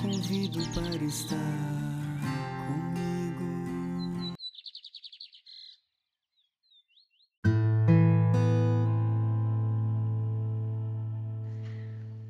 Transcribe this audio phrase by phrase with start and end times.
[0.00, 1.36] convido para estar
[2.66, 4.34] comigo.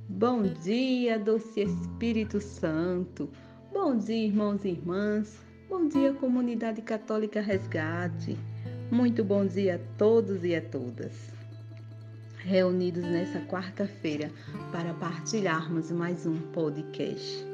[0.08, 3.30] Bom dia, doce Espírito Santo.
[3.72, 5.38] Bom dia, irmãos e irmãs.
[5.68, 8.36] Bom dia, comunidade católica Resgate.
[8.90, 11.39] Muito bom dia a todos e a todas.
[12.44, 14.30] Reunidos nessa quarta-feira
[14.72, 17.44] para partilharmos mais um podcast.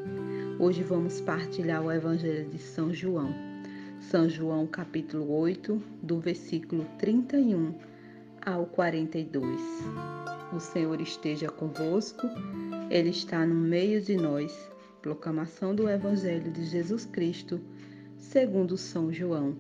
[0.61, 3.35] Hoje vamos partilhar o Evangelho de São João.
[4.01, 7.75] São João, capítulo 8, do versículo 31
[8.45, 9.61] ao 42.
[10.53, 12.29] O Senhor esteja convosco,
[12.89, 14.71] Ele está no meio de nós.
[15.03, 17.61] Proclamação do Evangelho de Jesus Cristo
[18.17, 19.57] segundo São João.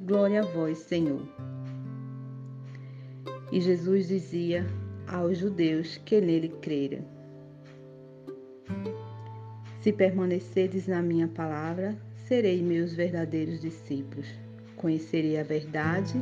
[0.00, 1.22] Glória a vós, Senhor.
[3.52, 4.66] E Jesus dizia
[5.06, 7.04] aos judeus que nele creram:
[9.82, 11.94] Se permanecerdes na minha palavra,
[12.26, 14.26] serei meus verdadeiros discípulos.
[14.74, 16.14] Conhecerei a verdade,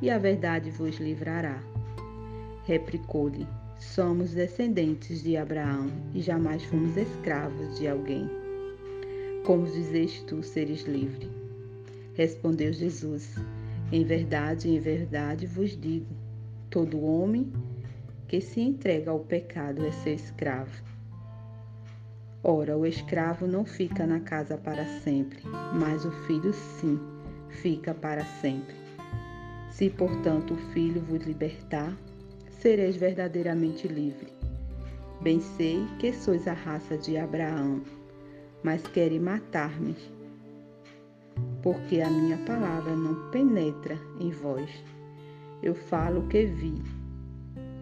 [0.00, 1.62] e a verdade vos livrará.
[2.64, 3.46] Replicou-lhe:
[3.78, 8.30] Somos descendentes de Abraão e jamais fomos escravos de alguém.
[9.44, 11.28] Como dizes tu seres livre?
[12.14, 13.34] Respondeu Jesus:
[13.92, 16.21] Em verdade, em verdade vos digo:
[16.72, 17.52] todo homem
[18.26, 20.82] que se entrega ao pecado é seu escravo.
[22.42, 25.38] Ora, o escravo não fica na casa para sempre,
[25.78, 26.98] mas o filho sim
[27.50, 28.74] fica para sempre.
[29.70, 31.96] Se, portanto, o filho vos libertar,
[32.50, 34.32] sereis verdadeiramente livre.
[35.20, 37.80] Bem sei que sois a raça de Abraão
[38.62, 39.96] mas querem matar-me,
[41.62, 44.70] porque a minha palavra não penetra em vós.
[45.62, 46.82] Eu falo o que vi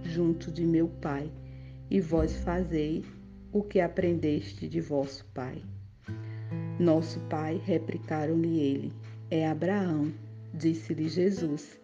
[0.05, 1.31] junto de meu Pai,
[1.91, 3.05] e vós fazei
[3.53, 5.63] o que aprendeste de vosso Pai.
[6.79, 8.93] Nosso Pai, replicaram-lhe ele,
[9.31, 10.13] é Abraão,
[10.53, 11.79] disse-lhe Jesus.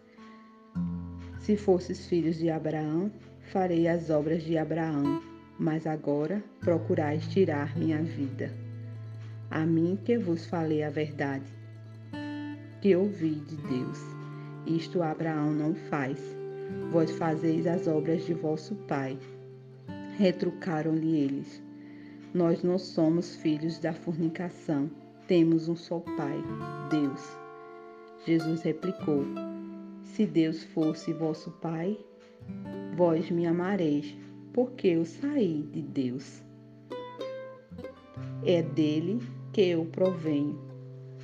[1.39, 3.11] Se fosses filhos de Abraão,
[3.51, 5.21] farei as obras de Abraão,
[5.59, 8.53] mas agora procurais tirar minha vida
[9.49, 11.45] a mim que vos falei a verdade,
[12.81, 14.16] que ouvi de Deus.
[14.67, 16.19] Isto Abraão não faz.
[16.91, 19.17] Vós fazeis as obras de vosso pai.
[20.17, 21.63] Retrucaram-lhe eles.
[22.33, 24.91] Nós não somos filhos da fornicação,
[25.25, 26.43] temos um só pai,
[26.89, 27.37] Deus.
[28.25, 29.23] Jesus replicou:
[30.03, 31.97] Se Deus fosse vosso pai,
[32.95, 34.15] vós me amareis,
[34.53, 36.43] porque eu saí de Deus.
[38.43, 39.21] É dele
[39.53, 40.59] que eu provenho,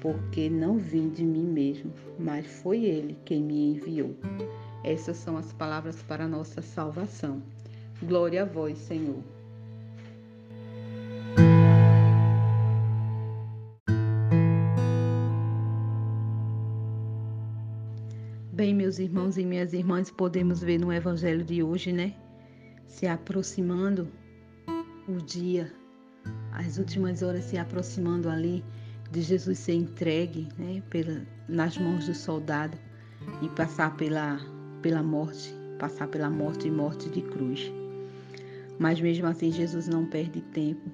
[0.03, 4.13] porque não vim de mim mesmo, mas foi ele quem me enviou.
[4.83, 7.41] Essas são as palavras para nossa salvação.
[8.01, 9.23] Glória a vós, Senhor.
[18.51, 22.13] Bem, meus irmãos e minhas irmãs, podemos ver no evangelho de hoje, né?
[22.85, 24.09] Se aproximando
[25.07, 25.71] o dia
[26.53, 28.63] as últimas horas se aproximando ali
[29.13, 32.75] de Jesus ser entregue né, pela, nas mãos do soldado
[33.43, 34.39] e passar pela,
[34.81, 37.71] pela morte, passar pela morte e morte de cruz.
[38.79, 40.91] Mas mesmo assim Jesus não perde tempo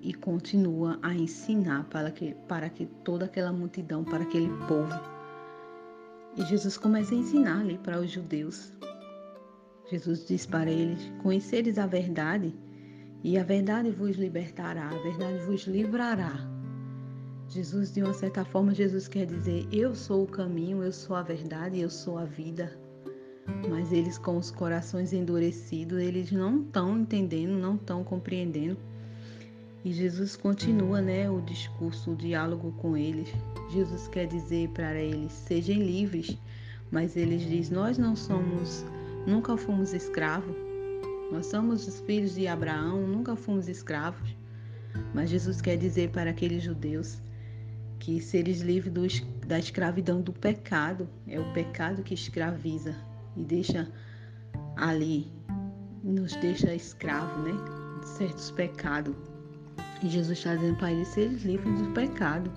[0.00, 4.94] e continua a ensinar para que, para que toda aquela multidão, para aquele povo.
[6.36, 8.72] E Jesus começa a ensinar ali para os judeus.
[9.90, 12.54] Jesus diz para eles: Conheceres a verdade
[13.24, 16.59] e a verdade vos libertará, a verdade vos livrará.
[17.50, 21.22] Jesus, de uma certa forma, Jesus quer dizer: Eu sou o caminho, eu sou a
[21.22, 22.78] verdade, eu sou a vida.
[23.68, 28.78] Mas eles, com os corações endurecidos, eles não estão entendendo, não estão compreendendo.
[29.84, 33.28] E Jesus continua, né, o discurso, o diálogo com eles.
[33.72, 36.38] Jesus quer dizer para eles: sejam livres.
[36.88, 38.84] Mas eles dizem: Nós não somos,
[39.26, 40.54] nunca fomos escravos.
[41.32, 44.36] Nós somos os filhos de Abraão, nunca fomos escravos.
[45.12, 47.20] Mas Jesus quer dizer para aqueles judeus
[48.00, 52.96] que seres livres do, da escravidão do pecado, é o pecado que escraviza
[53.36, 53.88] e deixa
[54.76, 55.30] ali,
[56.02, 57.52] nos deixa escravo, né?
[58.00, 59.14] De certos pecados.
[60.02, 62.50] E Jesus está dizendo para eles seres livres do pecado,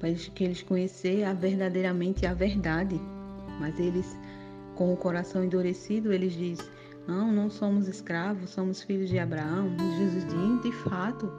[0.00, 2.98] para que eles conhecer verdadeiramente a verdade.
[3.60, 4.16] Mas eles,
[4.74, 6.66] com o coração endurecido, eles dizem
[7.06, 9.70] não, não somos escravos, somos filhos de Abraão.
[9.96, 11.30] Jesus diz, de fato,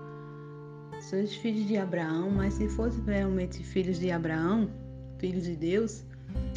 [1.10, 4.70] sois filhos de Abraão, mas se fossem realmente filhos de Abraão,
[5.18, 6.04] filho de Deus,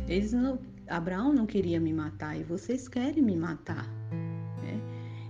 [0.09, 0.59] eles não,
[0.89, 3.89] Abraão não queria me matar e vocês querem me matar.
[4.11, 4.81] Né?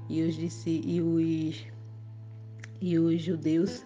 [0.08, 1.66] E os disse e os
[2.80, 3.84] e os judeus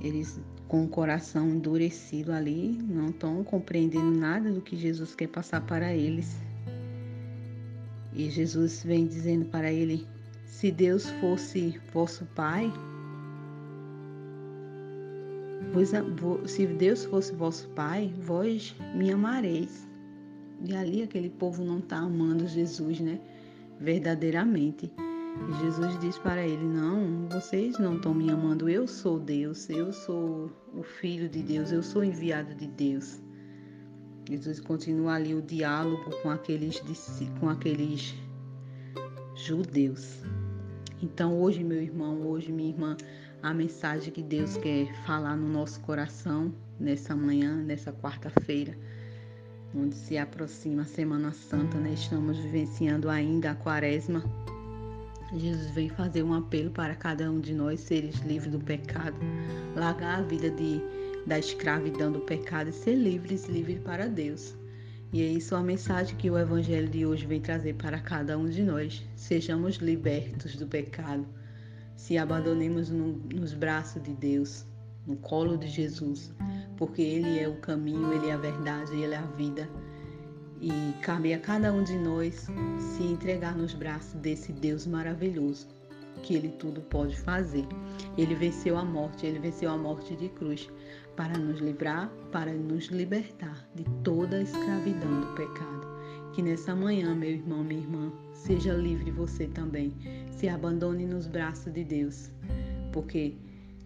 [0.00, 5.60] eles com o coração endurecido ali não estão compreendendo nada do que Jesus quer passar
[5.62, 6.36] para eles.
[8.14, 10.06] E Jesus vem dizendo para ele:
[10.46, 12.72] se Deus fosse vosso Pai,
[16.46, 19.86] se Deus fosse vosso Pai, vós me amareis.
[20.64, 23.20] E ali aquele povo não está amando Jesus, né?
[23.80, 24.92] Verdadeiramente.
[24.96, 28.68] E Jesus diz para ele: Não, vocês não estão me amando.
[28.68, 33.20] Eu sou Deus, eu sou o Filho de Deus, eu sou enviado de Deus.
[34.28, 36.82] Jesus continua ali o diálogo com aqueles,
[37.40, 38.14] com aqueles
[39.34, 40.22] judeus.
[41.00, 42.96] Então, hoje, meu irmão, hoje, minha irmã,
[43.42, 48.76] a mensagem que Deus quer falar no nosso coração nessa manhã, nessa quarta-feira,
[49.74, 51.92] onde se aproxima a Semana Santa, né?
[51.92, 54.24] Estamos vivenciando ainda a quaresma.
[55.36, 59.16] Jesus vem fazer um apelo para cada um de nós, seres livres do pecado,
[59.76, 60.80] largar a vida de,
[61.26, 64.56] da escravidão do pecado e ser livres, livres para Deus.
[65.12, 68.48] E é isso a mensagem que o Evangelho de hoje vem trazer para cada um
[68.48, 69.02] de nós.
[69.16, 71.26] Sejamos libertos do pecado,
[71.98, 74.64] se abandonemos no, nos braços de Deus,
[75.04, 76.32] no colo de Jesus,
[76.76, 79.68] porque Ele é o caminho, Ele é a verdade, Ele é a vida.
[80.60, 80.70] E
[81.02, 82.46] cabe a cada um de nós
[82.78, 85.66] se entregar nos braços desse Deus maravilhoso,
[86.22, 87.66] que Ele tudo pode fazer.
[88.16, 90.70] Ele venceu a morte, Ele venceu a morte de cruz
[91.16, 95.97] para nos livrar, para nos libertar de toda a escravidão do pecado.
[96.38, 99.92] Que nessa manhã, meu irmão, minha irmã, seja livre você também.
[100.30, 102.30] Se abandone nos braços de Deus,
[102.92, 103.34] porque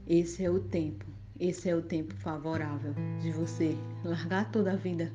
[0.07, 1.07] esse é o tempo,
[1.41, 5.11] esse é o tempo favorável de você largar toda a vida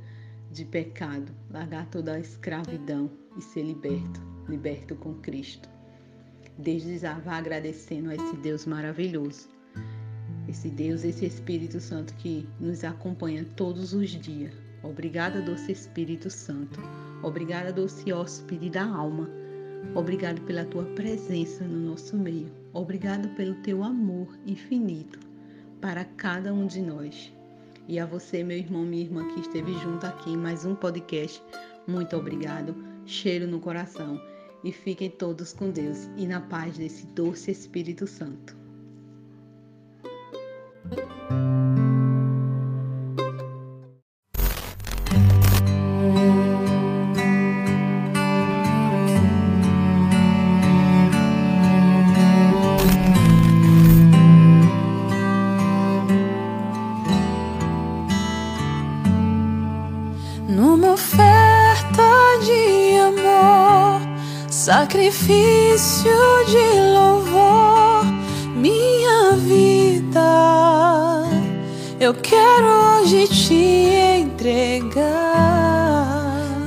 [0.51, 3.07] de pecado, largar toda a escravidão
[3.37, 4.19] e ser liberto,
[4.49, 5.69] liberto com Cristo.
[6.57, 9.47] Desde já vá agradecendo a esse Deus maravilhoso
[10.47, 14.55] esse Deus, esse Espírito Santo que nos acompanha todos os dias.
[14.81, 16.79] Obrigada, doce Espírito Santo.
[17.23, 19.29] Obrigada, doce hóspede da alma.
[19.95, 22.51] Obrigado pela tua presença no nosso meio.
[22.73, 25.19] Obrigado pelo teu amor infinito
[25.81, 27.33] para cada um de nós.
[27.87, 31.41] E a você, meu irmão, minha irmã, que esteve junto aqui em mais um podcast,
[31.87, 32.75] muito obrigado.
[33.05, 34.21] Cheiro no coração.
[34.63, 38.56] E fiquem todos com Deus e na paz desse doce Espírito Santo.
[65.07, 66.11] Sacrifício
[66.47, 68.05] de louvor,
[68.55, 70.19] minha vida,
[71.99, 73.89] eu quero hoje te
[74.21, 74.97] entregar.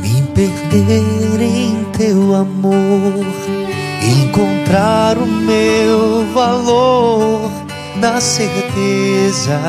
[0.01, 3.27] Me perder em teu amor,
[4.03, 7.51] encontrar o meu valor
[7.97, 9.61] na certeza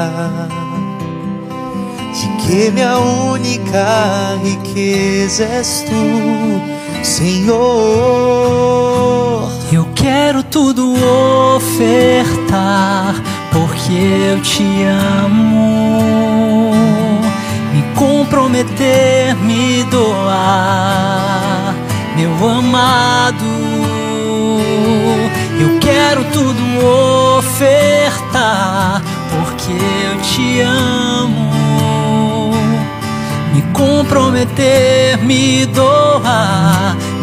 [2.13, 7.61] de que minha única riqueza és tu, Senhor.
[9.71, 10.93] Eu quero tudo
[11.55, 13.15] ofertar,
[13.51, 13.93] porque
[14.31, 14.63] eu te
[15.23, 16.71] amo.
[17.73, 21.73] Me comprometer, me doar,
[22.15, 23.45] meu amado.
[25.59, 26.61] Eu quero tudo
[27.37, 31.51] ofertar, porque eu te amo
[33.53, 36.00] me comprometer, me doar,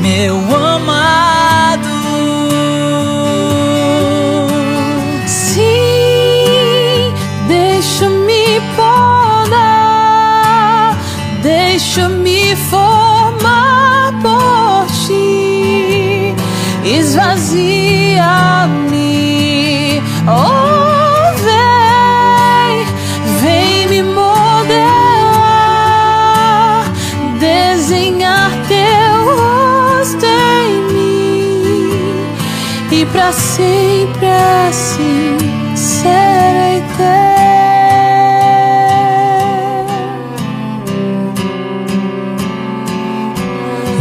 [0.01, 1.89] meu amado.
[5.27, 7.13] Sim,
[7.47, 9.57] deixa-me podar,
[11.43, 16.35] deixa-me formar por ti,
[16.85, 18.09] esvazia-me.
[20.27, 20.68] Oh,
[33.01, 34.27] e para sempre
[34.69, 35.37] assim
[35.77, 37.29] serei teu.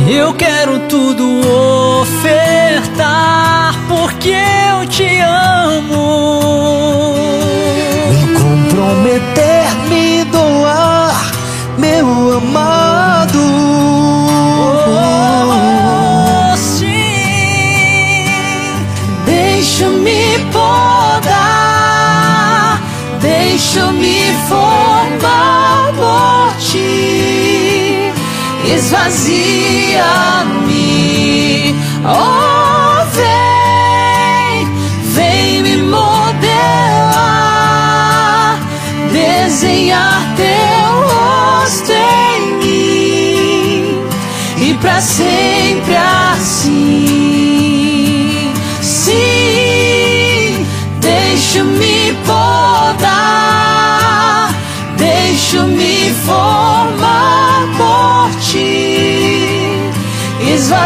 [0.09, 1.41] Eu quero tudo
[2.01, 4.33] ofertar, porque
[4.71, 6.86] eu te amo.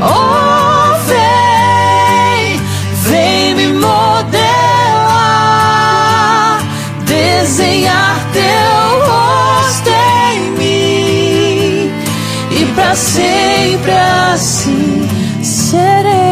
[0.00, 2.60] Oh, vem,
[3.02, 4.32] vem me modelar,
[7.04, 11.92] desenhar teu rosto em mim
[12.50, 15.08] e para sempre assim
[15.42, 16.23] serei.